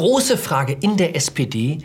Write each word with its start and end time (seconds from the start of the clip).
große 0.00 0.38
Frage 0.38 0.74
in 0.80 0.96
der 0.96 1.14
SPD, 1.14 1.76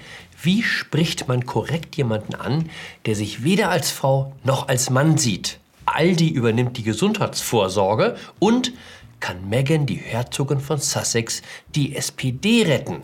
wie 0.41 0.63
spricht 0.63 1.27
man 1.27 1.45
korrekt 1.45 1.97
jemanden 1.97 2.33
an, 2.33 2.69
der 3.05 3.13
sich 3.13 3.43
weder 3.43 3.69
als 3.69 3.91
Frau 3.91 4.31
noch 4.45 4.69
als 4.69 4.89
Mann 4.89 5.17
sieht? 5.17 5.59
Aldi 5.85 6.29
übernimmt 6.29 6.77
die 6.77 6.83
Gesundheitsvorsorge 6.83 8.15
und 8.39 8.71
kann 9.19 9.49
Meghan, 9.49 9.85
die 9.85 9.97
Herzogin 9.97 10.61
von 10.61 10.77
Sussex, 10.77 11.41
die 11.75 11.93
SPD 11.93 12.63
retten? 12.63 13.03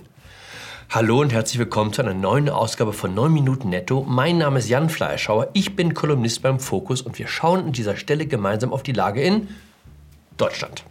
Hallo 0.89 1.19
und 1.19 1.33
herzlich 1.33 1.59
willkommen 1.59 1.91
zu 1.91 2.01
einer 2.03 2.13
neuen 2.13 2.47
Ausgabe 2.47 2.93
von 2.93 3.13
9 3.13 3.33
Minuten 3.33 3.67
Netto. 3.67 4.05
Mein 4.07 4.37
Name 4.37 4.59
ist 4.59 4.69
Jan 4.69 4.89
Fleischhauer, 4.89 5.49
ich 5.51 5.75
bin 5.75 5.93
Kolumnist 5.93 6.41
beim 6.41 6.61
Fokus 6.61 7.01
und 7.01 7.19
wir 7.19 7.27
schauen 7.27 7.65
an 7.65 7.71
dieser 7.73 7.97
Stelle 7.97 8.27
gemeinsam 8.27 8.71
auf 8.71 8.81
die 8.81 8.93
Lage 8.93 9.21
in 9.21 9.49
Deutschland. 10.37 10.85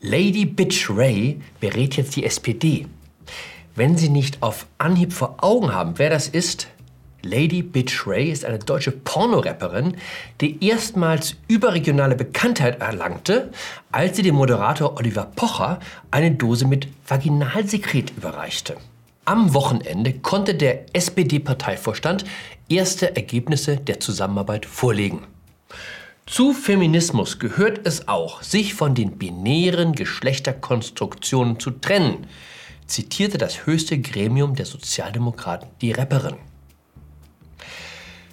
Lady 0.00 0.44
Bitch 0.44 0.88
Ray 0.90 1.40
berät 1.58 1.96
jetzt 1.96 2.14
die 2.14 2.24
SPD. 2.24 2.86
Wenn 3.76 3.96
Sie 3.96 4.08
nicht 4.08 4.40
auf 4.40 4.66
Anhieb 4.78 5.12
vor 5.12 5.38
Augen 5.42 5.74
haben, 5.74 5.94
wer 5.98 6.08
das 6.08 6.28
ist, 6.28 6.68
Lady 7.22 7.62
Bitch 7.62 8.06
Ray 8.06 8.30
ist 8.30 8.44
eine 8.44 8.60
deutsche 8.60 8.92
Pornorapperin, 8.92 9.96
die 10.40 10.64
erstmals 10.64 11.34
überregionale 11.48 12.14
Bekanntheit 12.14 12.80
erlangte, 12.80 13.50
als 13.90 14.16
sie 14.16 14.22
dem 14.22 14.36
Moderator 14.36 14.96
Oliver 14.96 15.24
Pocher 15.34 15.80
eine 16.12 16.30
Dose 16.30 16.68
mit 16.68 16.86
Vaginalsekret 17.08 18.12
überreichte. 18.16 18.76
Am 19.24 19.54
Wochenende 19.54 20.12
konnte 20.12 20.54
der 20.54 20.94
SPD-Parteivorstand 20.94 22.24
erste 22.68 23.16
Ergebnisse 23.16 23.78
der 23.78 23.98
Zusammenarbeit 23.98 24.66
vorlegen. 24.66 25.26
Zu 26.26 26.52
Feminismus 26.52 27.40
gehört 27.40 27.86
es 27.86 28.06
auch, 28.06 28.42
sich 28.42 28.74
von 28.74 28.94
den 28.94 29.18
binären 29.18 29.94
Geschlechterkonstruktionen 29.94 31.58
zu 31.58 31.70
trennen, 31.72 32.28
zitierte 32.86 33.38
das 33.38 33.66
höchste 33.66 33.98
Gremium 33.98 34.54
der 34.54 34.66
Sozialdemokraten 34.66 35.68
die 35.80 35.92
Rapperin. 35.92 36.36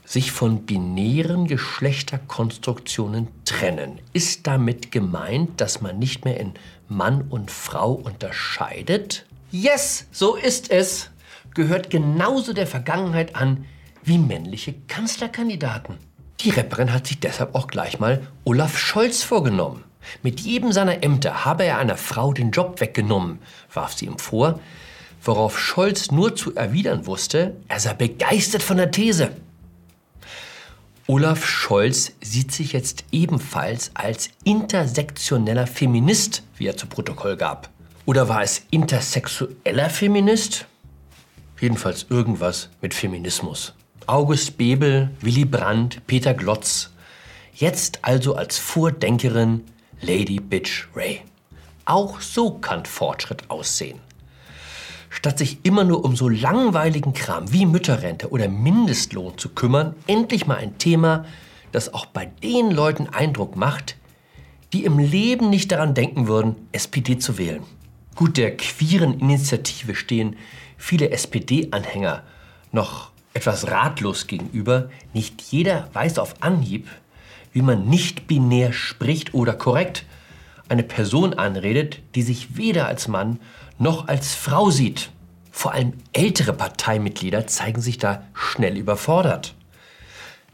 Sich 0.05 0.31
von 0.31 0.65
binären 0.65 1.47
Geschlechterkonstruktionen 1.47 3.29
trennen. 3.45 3.99
Ist 4.11 4.45
damit 4.45 4.91
gemeint, 4.91 5.61
dass 5.61 5.79
man 5.79 5.99
nicht 5.99 6.25
mehr 6.25 6.39
in 6.39 6.53
Mann 6.89 7.21
und 7.29 7.49
Frau 7.49 7.93
unterscheidet? 7.93 9.25
Yes, 9.51 10.07
so 10.11 10.35
ist 10.35 10.69
es. 10.69 11.09
Gehört 11.53 11.89
genauso 11.89 12.53
der 12.53 12.67
Vergangenheit 12.67 13.35
an 13.35 13.65
wie 14.03 14.17
männliche 14.17 14.73
Kanzlerkandidaten. 14.87 15.97
Die 16.41 16.49
Rapperin 16.49 16.91
hat 16.91 17.07
sich 17.07 17.19
deshalb 17.19 17.55
auch 17.55 17.67
gleich 17.67 17.99
mal 17.99 18.27
Olaf 18.43 18.77
Scholz 18.77 19.23
vorgenommen. 19.23 19.83
Mit 20.23 20.39
jedem 20.39 20.71
seiner 20.71 21.03
Ämter 21.03 21.45
habe 21.45 21.63
er 21.63 21.77
einer 21.77 21.97
Frau 21.97 22.33
den 22.33 22.51
Job 22.51 22.81
weggenommen, 22.81 23.39
warf 23.73 23.93
sie 23.93 24.05
ihm 24.05 24.17
vor, 24.17 24.59
worauf 25.23 25.59
Scholz 25.59 26.11
nur 26.11 26.35
zu 26.35 26.55
erwidern 26.55 27.05
wusste, 27.05 27.55
er 27.67 27.79
sei 27.79 27.93
begeistert 27.93 28.63
von 28.63 28.77
der 28.77 28.91
These. 28.91 29.31
Olaf 31.07 31.45
Scholz 31.45 32.13
sieht 32.21 32.51
sich 32.51 32.73
jetzt 32.73 33.03
ebenfalls 33.11 33.91
als 33.95 34.29
intersektioneller 34.43 35.67
Feminist, 35.67 36.43
wie 36.57 36.67
er 36.67 36.77
zu 36.77 36.87
Protokoll 36.87 37.35
gab. 37.35 37.69
Oder 38.05 38.29
war 38.29 38.41
es 38.43 38.63
intersexueller 38.71 39.89
Feminist? 39.89 40.67
Jedenfalls 41.59 42.05
irgendwas 42.09 42.69
mit 42.81 42.93
Feminismus. 42.93 43.73
August 44.07 44.57
Bebel, 44.57 45.11
Willy 45.21 45.45
Brandt, 45.45 46.05
Peter 46.07 46.33
Glotz. 46.33 46.91
Jetzt 47.53 47.99
also 48.03 48.35
als 48.35 48.57
Vordenkerin 48.57 49.65
Lady 50.01 50.39
Bitch 50.39 50.87
Ray. 50.95 51.21
Auch 51.85 52.21
so 52.21 52.51
kann 52.51 52.85
Fortschritt 52.85 53.49
aussehen. 53.49 53.99
Statt 55.09 55.37
sich 55.37 55.59
immer 55.63 55.83
nur 55.83 56.05
um 56.05 56.15
so 56.15 56.29
langweiligen 56.29 57.13
Kram 57.13 57.51
wie 57.51 57.65
Mütterrente 57.65 58.29
oder 58.29 58.47
Mindestlohn 58.47 59.37
zu 59.37 59.49
kümmern, 59.49 59.95
endlich 60.07 60.47
mal 60.47 60.57
ein 60.57 60.77
Thema, 60.77 61.25
das 61.71 61.93
auch 61.93 62.05
bei 62.05 62.25
den 62.25 62.71
Leuten 62.71 63.07
Eindruck 63.07 63.55
macht, 63.55 63.97
die 64.73 64.85
im 64.85 64.99
Leben 64.99 65.49
nicht 65.49 65.71
daran 65.71 65.93
denken 65.93 66.27
würden, 66.27 66.55
SPD 66.71 67.17
zu 67.17 67.37
wählen. 67.37 67.63
Gut, 68.15 68.37
der 68.37 68.55
queeren 68.55 69.19
Initiative 69.19 69.95
stehen 69.95 70.37
viele 70.77 71.11
SPD-Anhänger 71.11 72.23
noch 72.71 73.11
etwas 73.33 73.67
ratlos 73.69 74.27
gegenüber. 74.27 74.89
Nicht 75.13 75.41
jeder 75.41 75.89
weiß 75.93 76.19
auf 76.19 76.35
Anhieb, 76.41 76.87
wie 77.51 77.61
man 77.61 77.87
nicht 77.87 78.27
binär 78.27 78.73
spricht 78.73 79.33
oder 79.33 79.53
korrekt 79.53 80.05
eine 80.69 80.83
Person 80.83 81.33
anredet, 81.33 81.99
die 82.15 82.21
sich 82.21 82.55
weder 82.55 82.87
als 82.87 83.07
Mann 83.07 83.39
noch 83.77 84.07
als 84.07 84.35
Frau 84.35 84.69
sieht. 84.69 85.09
Vor 85.51 85.73
allem 85.73 85.93
ältere 86.13 86.53
Parteimitglieder 86.53 87.45
zeigen 87.45 87.81
sich 87.81 87.97
da 87.97 88.23
schnell 88.33 88.77
überfordert. 88.77 89.53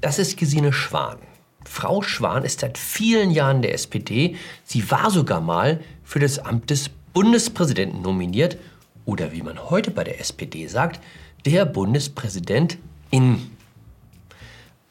Das 0.02 0.18
ist 0.18 0.38
Gesine 0.38 0.74
Schwan. 0.74 1.18
Frau 1.66 2.02
Schwan 2.02 2.44
ist 2.44 2.62
seit 2.62 2.78
vielen 2.78 3.30
Jahren 3.30 3.62
der 3.62 3.74
SPD. 3.74 4.36
Sie 4.64 4.90
war 4.90 5.12
sogar 5.12 5.42
mal 5.42 5.82
für 6.04 6.20
das 6.20 6.40
Amt 6.40 6.70
des 6.72 6.90
Bundespräsidenten 7.14 8.02
nominiert 8.02 8.58
oder 9.06 9.32
wie 9.34 9.42
man 9.42 9.70
heute 9.70 9.92
bei 9.92 10.04
der 10.04 10.20
SPD 10.20 10.68
sagt, 10.68 11.00
der 11.46 11.66
Bundespräsident 11.66 12.78
in. 13.12 13.52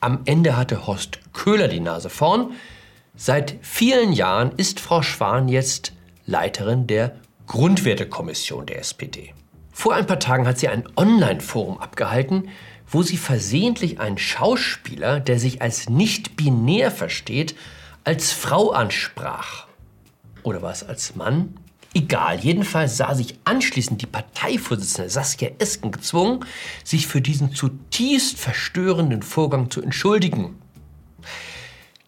Am 0.07 0.21
Ende 0.25 0.57
hatte 0.57 0.87
Horst 0.87 1.19
Köhler 1.33 1.67
die 1.67 1.81
Nase 1.81 2.11
vorn. 2.11 2.53
Seit 3.17 3.57
vielen 3.61 4.13
Jahren 4.13 4.53
ist 4.57 4.79
Frau 4.79 5.03
Schwan 5.03 5.49
jetzt 5.49 5.95
Leiterin 6.27 6.87
der 6.87 7.17
Grundwertekommission 7.49 8.67
der 8.67 8.79
SPD. 8.79 9.35
Vor 9.73 9.97
ein 9.97 10.07
paar 10.07 10.21
Tagen 10.21 10.47
hat 10.47 10.59
sie 10.59 10.69
ein 10.69 10.85
Online-Forum 10.95 11.79
abgehalten, 11.79 12.51
wo 12.87 13.03
sie 13.03 13.17
versehentlich 13.17 13.99
einen 13.99 14.17
Schauspieler, 14.17 15.19
der 15.19 15.41
sich 15.41 15.61
als 15.61 15.89
nicht 15.89 16.37
binär 16.37 16.93
versteht, 16.93 17.57
als 18.05 18.31
Frau 18.31 18.71
ansprach. 18.71 19.67
Oder 20.45 20.63
war 20.63 20.71
es 20.71 20.85
als 20.85 21.17
Mann? 21.17 21.57
Egal, 21.97 22.41
jedenfalls 22.41 22.99
sah 22.99 23.15
sich 23.15 23.39
anschließend 23.45 24.03
die 24.03 24.07
Parteivorsitzende 24.07 25.09
Saskia 25.09 25.49
Esken 25.59 25.93
gezwungen, 25.93 26.45
sich 26.85 27.07
für 27.07 27.23
diesen 27.23 27.55
zutiefst 27.55 28.39
verstörenden 28.39 29.23
Vorgang 29.23 29.71
zu 29.71 29.81
entschuldigen. 29.81 30.57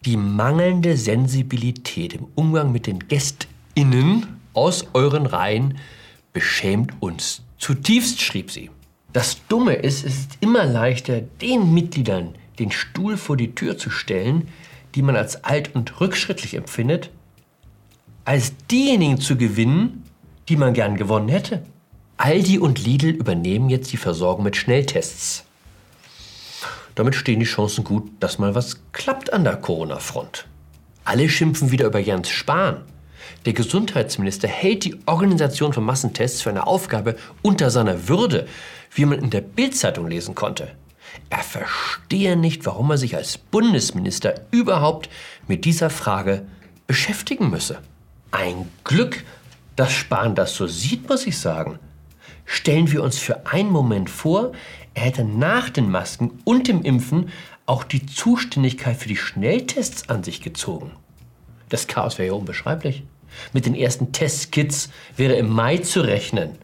Die 0.05 0.15
mangelnde 0.15 0.95
Sensibilität 0.95 2.13
im 2.13 2.27
Umgang 2.35 2.71
mit 2.71 2.85
den 2.85 2.99
GästInnen 3.07 4.27
aus 4.53 4.85
euren 4.93 5.25
Reihen 5.25 5.79
beschämt 6.33 6.93
uns 6.99 7.41
zutiefst, 7.57 8.21
schrieb 8.21 8.51
sie. 8.51 8.69
Das 9.11 9.39
Dumme 9.47 9.73
ist, 9.73 10.05
es 10.05 10.19
ist 10.19 10.37
immer 10.39 10.65
leichter, 10.65 11.21
den 11.21 11.73
Mitgliedern 11.73 12.35
den 12.59 12.69
Stuhl 12.69 13.17
vor 13.17 13.37
die 13.37 13.55
Tür 13.55 13.75
zu 13.79 13.89
stellen, 13.89 14.49
die 14.93 15.01
man 15.01 15.15
als 15.15 15.43
alt 15.43 15.73
und 15.73 15.99
rückschrittlich 15.99 16.53
empfindet, 16.53 17.09
als 18.29 18.53
diejenigen 18.69 19.19
zu 19.19 19.37
gewinnen, 19.37 20.03
die 20.49 20.55
man 20.55 20.75
gern 20.75 20.97
gewonnen 20.97 21.29
hätte. 21.29 21.63
Aldi 22.17 22.59
und 22.59 22.85
Lidl 22.85 23.09
übernehmen 23.09 23.71
jetzt 23.71 23.91
die 23.91 23.97
Versorgung 23.97 24.43
mit 24.43 24.55
Schnelltests. 24.55 25.45
Damit 26.93 27.15
stehen 27.15 27.39
die 27.39 27.47
Chancen 27.47 27.83
gut, 27.83 28.07
dass 28.19 28.37
mal 28.37 28.53
was 28.53 28.81
klappt 28.91 29.33
an 29.33 29.45
der 29.45 29.55
Corona-Front. 29.55 30.45
Alle 31.05 31.27
schimpfen 31.27 31.71
wieder 31.71 31.87
über 31.87 31.97
Jens 31.97 32.29
Spahn. 32.29 32.83
Der 33.47 33.53
Gesundheitsminister 33.53 34.47
hält 34.47 34.85
die 34.85 34.99
Organisation 35.07 35.73
von 35.73 35.83
Massentests 35.83 36.43
für 36.43 36.51
eine 36.51 36.67
Aufgabe 36.67 37.15
unter 37.41 37.71
seiner 37.71 38.09
Würde, 38.09 38.47
wie 38.93 39.05
man 39.05 39.17
in 39.17 39.31
der 39.31 39.41
Bildzeitung 39.41 40.07
lesen 40.07 40.35
konnte. 40.35 40.67
Er 41.31 41.41
verstehe 41.41 42.37
nicht, 42.37 42.63
warum 42.67 42.91
er 42.91 42.99
sich 42.99 43.15
als 43.15 43.39
Bundesminister 43.39 44.35
überhaupt 44.51 45.09
mit 45.47 45.65
dieser 45.65 45.89
Frage 45.89 46.45
beschäftigen 46.85 47.49
müsse. 47.49 47.79
Ein 48.31 48.69
Glück, 48.83 49.23
dass 49.75 49.91
Spahn 49.91 50.35
das 50.35 50.55
so 50.55 50.67
sieht, 50.67 51.09
muss 51.09 51.25
ich 51.25 51.37
sagen. 51.37 51.79
Stellen 52.45 52.91
wir 52.91 53.03
uns 53.03 53.17
für 53.17 53.47
einen 53.47 53.71
Moment 53.71 54.09
vor, 54.09 54.51
er 54.93 55.03
hätte 55.03 55.23
nach 55.23 55.69
den 55.69 55.89
Masken 55.89 56.39
und 56.43 56.67
dem 56.67 56.83
Impfen 56.83 57.29
auch 57.65 57.83
die 57.83 58.05
Zuständigkeit 58.05 58.97
für 58.97 59.07
die 59.07 59.15
Schnelltests 59.15 60.09
an 60.09 60.23
sich 60.23 60.41
gezogen. 60.41 60.91
Das 61.69 61.87
Chaos 61.87 62.17
wäre 62.17 62.29
ja 62.29 62.33
unbeschreiblich. 62.33 63.03
Mit 63.53 63.65
den 63.65 63.75
ersten 63.75 64.11
Testkits 64.11 64.89
wäre 65.15 65.33
im 65.33 65.49
Mai 65.49 65.77
zu 65.77 66.01
rechnen. 66.01 66.57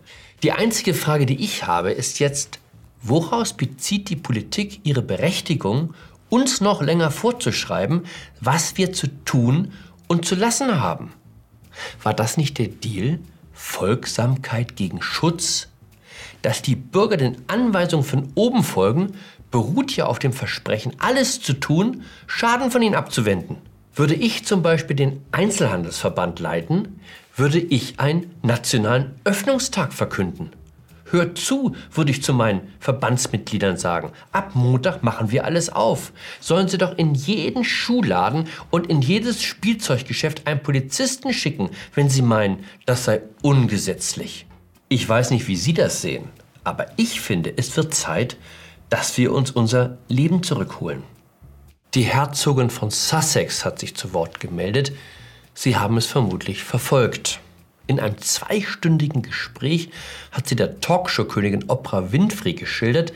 Die 0.44 0.51
einzige 0.51 0.94
Frage, 0.94 1.25
die 1.25 1.44
ich 1.44 1.65
habe, 1.65 1.91
ist 1.91 2.19
jetzt, 2.19 2.59
woraus 3.01 3.53
bezieht 3.53 4.09
die 4.09 4.15
Politik 4.15 4.81
ihre 4.83 5.01
Berechtigung, 5.01 5.94
uns 6.29 6.62
noch 6.62 6.81
länger 6.81 7.12
vorzuschreiben, 7.12 8.03
was 8.41 8.77
wir 8.77 8.94
zu 8.94 9.07
tun 9.25 9.71
und 10.07 10.25
zu 10.25 10.35
lassen 10.35 10.81
haben? 10.81 11.13
War 12.04 12.13
das 12.13 12.38
nicht 12.38 12.57
der 12.57 12.68
Deal? 12.68 13.19
Folgsamkeit 13.54 14.75
gegen 14.75 15.01
Schutz? 15.01 15.68
Dass 16.42 16.62
die 16.62 16.75
Bürger 16.75 17.18
den 17.18 17.38
Anweisungen 17.48 18.06
von 18.06 18.31
oben 18.36 18.63
folgen, 18.63 19.13
beruht 19.51 19.95
ja 19.95 20.06
auf 20.06 20.19
dem 20.19 20.33
Versprechen, 20.33 20.94
alles 21.00 21.42
zu 21.42 21.54
tun, 21.54 22.04
Schaden 22.27 22.72
von 22.72 22.81
ihnen 22.81 22.95
abzuwenden. 22.95 23.57
Würde 23.95 24.13
ich 24.13 24.45
zum 24.45 24.62
Beispiel 24.62 24.95
den 24.95 25.22
Einzelhandelsverband 25.31 26.39
leiten, 26.39 27.00
würde 27.36 27.60
ich 27.60 28.00
einen 28.00 28.33
nationalen 28.44 29.16
Öffnungstag 29.24 29.94
verkünden. 29.94 30.51
Hört 31.12 31.38
zu, 31.38 31.75
würde 31.92 32.10
ich 32.10 32.24
zu 32.24 32.34
meinen 32.34 32.62
Verbandsmitgliedern 32.80 33.78
sagen. 33.78 34.12
Ab 34.31 34.56
Montag 34.56 35.04
machen 35.04 35.31
wir 35.31 35.46
alles 35.46 35.69
auf. 35.69 36.12
Sollen 36.40 36.68
Sie 36.68 36.80
doch 36.80 36.98
in 36.98 37.13
jeden 37.13 37.63
Schuhladen 37.63 38.48
und 38.72 38.88
in 38.88 39.02
jedes 39.02 39.44
Spielzeuggeschäft 39.44 40.48
einen 40.48 40.63
Polizisten 40.63 41.31
schicken, 41.31 41.69
wenn 41.94 42.10
Sie 42.10 42.24
meinen, 42.24 42.63
das 42.88 43.06
sei 43.06 43.22
ungesetzlich. 43.44 44.48
Ich 44.90 45.07
weiß 45.07 45.30
nicht, 45.30 45.48
wie 45.48 45.56
Sie 45.56 45.74
das 45.74 46.02
sehen, 46.02 46.30
aber 46.63 46.88
ich 46.98 47.22
finde, 47.22 47.54
es 47.56 47.78
wird 47.78 47.94
Zeit, 47.94 48.38
dass 48.90 49.18
wir 49.18 49.31
uns 49.31 49.51
unser 49.51 50.00
Leben 50.08 50.42
zurückholen. 50.42 51.04
Die 51.94 52.04
Herzogin 52.04 52.69
von 52.72 52.90
Sussex 52.90 53.63
hat 53.63 53.80
sich 53.80 53.96
zu 53.96 54.13
Wort 54.13 54.40
gemeldet. 54.40 54.92
Sie 55.54 55.78
haben 55.78 55.98
es 55.98 56.08
vermutlich 56.08 56.63
verfolgt. 56.63 57.40
In 57.88 58.00
einem 58.00 58.18
zweistündigen 58.18 59.22
Gespräch 59.22 59.90
hat 60.32 60.48
sie 60.48 60.56
der 60.56 60.80
Talkshow-Königin 60.80 61.70
Oprah 61.70 62.12
Winfrey 62.12 62.54
geschildert, 62.54 63.14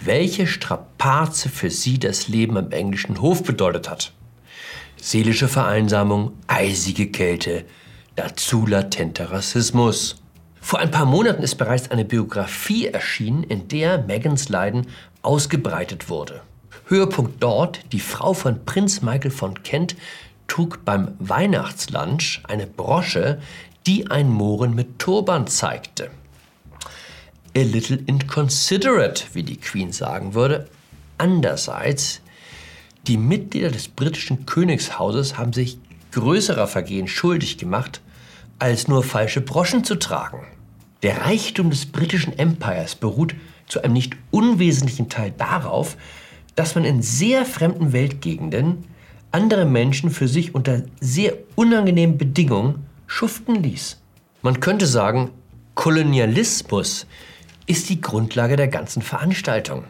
welche 0.00 0.46
Strapaze 0.46 1.48
für 1.48 1.70
sie 1.70 1.98
das 1.98 2.28
Leben 2.28 2.56
am 2.56 2.70
englischen 2.70 3.20
Hof 3.20 3.42
bedeutet 3.42 3.90
hat. 3.90 4.12
Seelische 4.96 5.48
Vereinsamung, 5.48 6.32
eisige 6.46 7.08
Kälte, 7.08 7.64
dazu 8.14 8.66
latenter 8.66 9.30
Rassismus. 9.30 10.16
Vor 10.60 10.78
ein 10.78 10.90
paar 10.90 11.06
Monaten 11.06 11.42
ist 11.42 11.56
bereits 11.56 11.90
eine 11.90 12.04
Biografie 12.04 12.86
erschienen, 12.86 13.44
in 13.44 13.68
der 13.68 13.98
Megans 13.98 14.48
Leiden 14.48 14.86
ausgebreitet 15.22 16.08
wurde. 16.08 16.42
Höhepunkt 16.86 17.42
dort, 17.42 17.80
die 17.92 18.00
Frau 18.00 18.32
von 18.32 18.64
Prinz 18.64 19.02
Michael 19.02 19.30
von 19.30 19.62
Kent 19.62 19.96
trug 20.46 20.84
beim 20.84 21.14
Weihnachtslunch 21.18 22.42
eine 22.48 22.66
Brosche, 22.66 23.40
die 23.86 24.10
ein 24.10 24.28
Mohren 24.28 24.74
mit 24.74 24.98
Turban 24.98 25.46
zeigte. 25.46 26.10
A 27.56 27.60
little 27.60 27.98
inconsiderate, 28.06 29.24
wie 29.32 29.44
die 29.44 29.56
Queen 29.56 29.92
sagen 29.92 30.34
würde. 30.34 30.68
Andererseits, 31.18 32.20
die 33.06 33.16
Mitglieder 33.16 33.70
des 33.70 33.88
britischen 33.88 34.44
Königshauses 34.44 35.38
haben 35.38 35.52
sich 35.52 35.78
größerer 36.10 36.66
Vergehen 36.66 37.06
schuldig 37.06 37.58
gemacht, 37.58 38.00
als 38.58 38.88
nur 38.88 39.04
falsche 39.04 39.40
Broschen 39.40 39.84
zu 39.84 39.94
tragen. 39.94 40.44
Der 41.02 41.22
Reichtum 41.22 41.70
des 41.70 41.86
britischen 41.86 42.36
Empires 42.38 42.96
beruht 42.96 43.34
zu 43.68 43.82
einem 43.82 43.92
nicht 43.92 44.16
unwesentlichen 44.30 45.08
Teil 45.08 45.32
darauf, 45.36 45.96
dass 46.56 46.74
man 46.74 46.84
in 46.84 47.02
sehr 47.02 47.44
fremden 47.44 47.92
Weltgegenden 47.92 48.84
andere 49.30 49.66
Menschen 49.66 50.10
für 50.10 50.26
sich 50.26 50.54
unter 50.54 50.82
sehr 51.00 51.34
unangenehmen 51.54 52.18
Bedingungen 52.18 52.85
schuften 53.06 53.62
ließ. 53.62 54.00
Man 54.42 54.60
könnte 54.60 54.86
sagen, 54.86 55.32
Kolonialismus 55.74 57.06
ist 57.66 57.88
die 57.88 58.00
Grundlage 58.00 58.56
der 58.56 58.68
ganzen 58.68 59.02
Veranstaltung. 59.02 59.84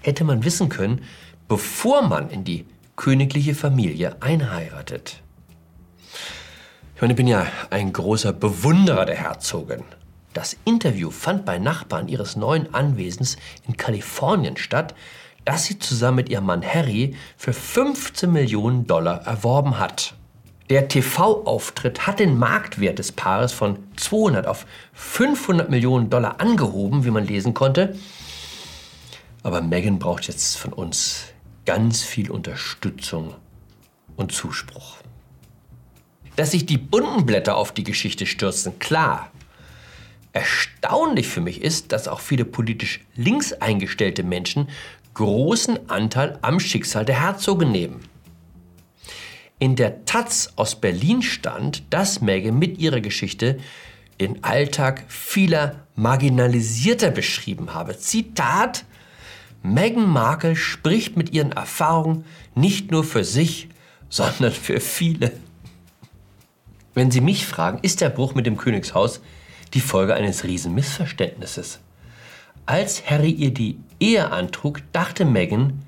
Hätte 0.00 0.24
man 0.24 0.44
wissen 0.44 0.68
können, 0.68 1.02
bevor 1.48 2.02
man 2.02 2.30
in 2.30 2.44
die 2.44 2.66
königliche 2.96 3.54
Familie 3.54 4.16
einheiratet. 4.20 5.22
Ich 6.94 7.00
meine, 7.00 7.12
ich 7.14 7.16
bin 7.16 7.26
ja 7.26 7.46
ein 7.70 7.92
großer 7.92 8.32
Bewunderer 8.32 9.04
der 9.04 9.16
Herzogin. 9.16 9.82
Das 10.32 10.56
Interview 10.64 11.10
fand 11.10 11.44
bei 11.44 11.58
Nachbarn 11.58 12.08
ihres 12.08 12.36
neuen 12.36 12.72
Anwesens 12.74 13.36
in 13.66 13.76
Kalifornien 13.76 14.56
statt, 14.56 14.94
das 15.44 15.64
sie 15.64 15.78
zusammen 15.78 16.16
mit 16.16 16.28
ihrem 16.28 16.46
Mann 16.46 16.64
Harry 16.64 17.16
für 17.36 17.52
15 17.52 18.32
Millionen 18.32 18.86
Dollar 18.86 19.26
erworben 19.26 19.78
hat. 19.78 20.14
Der 20.70 20.88
TV-Auftritt 20.88 22.06
hat 22.06 22.20
den 22.20 22.38
Marktwert 22.38 22.98
des 22.98 23.12
Paares 23.12 23.52
von 23.52 23.78
200 23.96 24.46
auf 24.46 24.64
500 24.94 25.68
Millionen 25.68 26.08
Dollar 26.08 26.40
angehoben, 26.40 27.04
wie 27.04 27.10
man 27.10 27.26
lesen 27.26 27.52
konnte. 27.52 27.98
Aber 29.42 29.60
Meghan 29.60 29.98
braucht 29.98 30.26
jetzt 30.26 30.56
von 30.56 30.72
uns 30.72 31.24
ganz 31.66 32.02
viel 32.02 32.30
Unterstützung 32.30 33.34
und 34.16 34.32
Zuspruch. 34.32 34.96
Dass 36.36 36.52
sich 36.52 36.64
die 36.64 36.78
bunten 36.78 37.26
Blätter 37.26 37.56
auf 37.56 37.72
die 37.72 37.84
Geschichte 37.84 38.24
stürzen, 38.24 38.78
klar. 38.78 39.30
Erstaunlich 40.32 41.28
für 41.28 41.42
mich 41.42 41.60
ist, 41.60 41.92
dass 41.92 42.08
auch 42.08 42.20
viele 42.20 42.46
politisch 42.46 43.04
links 43.14 43.52
eingestellte 43.52 44.22
Menschen 44.22 44.70
großen 45.12 45.90
Anteil 45.90 46.38
am 46.40 46.58
Schicksal 46.58 47.04
der 47.04 47.20
Herzogin 47.20 47.70
nehmen. 47.70 48.13
In 49.60 49.76
der 49.76 50.04
Taz 50.04 50.52
aus 50.56 50.80
Berlin 50.80 51.22
stand, 51.22 51.84
dass 51.90 52.20
Meghan 52.20 52.58
mit 52.58 52.78
ihrer 52.78 53.00
Geschichte 53.00 53.58
den 54.20 54.42
Alltag 54.42 55.04
vieler 55.08 55.86
Marginalisierter 55.94 57.10
beschrieben 57.10 57.72
habe. 57.72 57.96
Zitat: 57.96 58.84
Meghan 59.62 60.08
Markle 60.08 60.56
spricht 60.56 61.16
mit 61.16 61.32
ihren 61.32 61.52
Erfahrungen 61.52 62.24
nicht 62.56 62.90
nur 62.90 63.04
für 63.04 63.24
sich, 63.24 63.68
sondern 64.08 64.52
für 64.52 64.80
viele. 64.80 65.32
Wenn 66.94 67.10
Sie 67.10 67.20
mich 67.20 67.46
fragen, 67.46 67.78
ist 67.82 68.00
der 68.00 68.10
Bruch 68.10 68.34
mit 68.34 68.46
dem 68.46 68.56
Königshaus 68.56 69.20
die 69.72 69.80
Folge 69.80 70.14
eines 70.14 70.44
Riesenmissverständnisses. 70.44 71.80
Als 72.66 73.08
Harry 73.08 73.30
ihr 73.30 73.52
die 73.52 73.78
Ehe 74.00 74.30
antrug, 74.30 74.80
dachte 74.92 75.24
Meghan, 75.24 75.82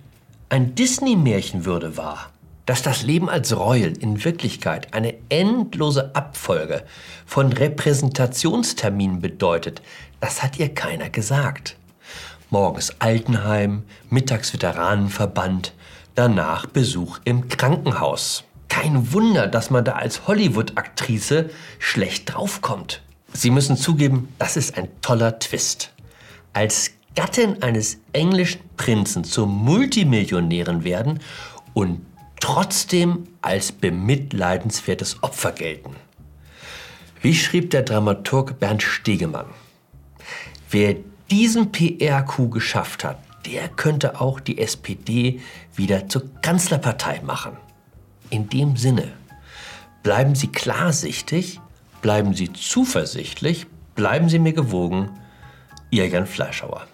ein 0.49 0.75
Disney-Märchen 0.75 1.65
würde 1.65 1.97
wahr 1.97 2.31
dass 2.67 2.83
das 2.83 3.03
Leben 3.03 3.31
als 3.31 3.57
Royal 3.57 3.93
in 3.93 4.25
Wirklichkeit 4.25 4.93
eine 4.93 5.15
endlose 5.29 6.15
Abfolge 6.15 6.85
von 7.25 7.53
Repräsentationsterminen 7.53 9.21
bedeutet, 9.21 9.83
das 10.21 10.43
hat 10.43 10.59
ihr 10.59 10.75
keiner 10.75 11.09
gesagt. 11.09 11.77
Morgens 12.51 12.95
Altenheim, 12.99 13.85
mittags 14.11 14.53
Veteranenverband, 14.53 15.73
danach 16.15 16.67
Besuch 16.67 17.19
im 17.25 17.49
Krankenhaus. 17.49 18.45
Kein 18.69 19.13
Wunder, 19.13 19.47
dass 19.47 19.71
man 19.71 19.85
da 19.85 19.93
als 19.93 20.27
Hollywood-Aktrice 20.27 21.51
schlecht 21.79 22.35
draufkommt. 22.35 23.03
Sie 23.33 23.51
müssen 23.51 23.77
zugeben, 23.77 24.29
das 24.39 24.57
ist 24.57 24.77
ein 24.77 24.89
toller 25.03 25.39
Twist. 25.39 25.93
Als 26.53 26.93
Gattin 27.15 27.63
eines 27.63 27.99
englischen 28.13 28.61
Prinzen 28.77 29.25
zur 29.25 29.47
Multimillionärin 29.47 30.85
werden 30.85 31.21
und 31.75 32.01
trotzdem 32.47 33.27
als 33.43 33.73
bemitleidenswertes 33.73 35.21
Opfer 35.25 35.51
gelten. 35.51 35.97
Wie 37.21 37.35
schrieb 37.35 37.71
der 37.71 37.83
Dramaturg 37.83 38.61
Bernd 38.61 38.85
Stegemann? 38.85 39.47
Wer 40.71 40.95
diesen 41.29 41.73
PR-Coup 41.73 42.53
geschafft 42.53 43.03
hat, 43.03 43.19
der 43.47 43.67
könnte 43.67 44.21
auch 44.21 44.39
die 44.39 44.59
SPD 44.59 45.41
wieder 45.75 46.09
zur 46.09 46.23
Kanzlerpartei 46.41 47.21
machen. 47.25 47.57
In 48.31 48.49
dem 48.49 48.77
Sinne, 48.77 49.13
bleiben 50.05 50.37
Sie 50.37 50.47
klarsichtig, 50.47 51.61
bleiben 52.01 52.33
Sie 52.33 52.53
zuversichtlich, 52.53 53.67
bleiben 53.97 54.29
Sie 54.29 54.39
mir 54.39 54.53
gewogen, 54.53 55.11
Ihr 55.91 56.07
Jan 56.07 56.29
Fleischhauer. 56.29 56.87